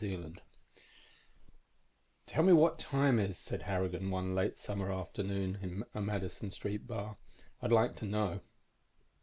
]"Tell 2.25 2.41
me 2.43 2.53
what 2.53 2.79
time 2.79 3.19
is," 3.19 3.37
said 3.37 3.61
Harrigan 3.61 4.09
one 4.09 4.33
late 4.33 4.57
summer 4.57 4.91
afternoon 4.91 5.59
in 5.61 5.83
a 5.93 6.01
Madison 6.01 6.49
Street 6.49 6.87
bar. 6.87 7.17
"I'd 7.61 7.71
like 7.71 7.97
to 7.97 8.05
know." 8.07 8.39